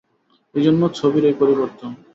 [0.55, 1.91] এই জন্যে ছবির এই পরিবর্তন।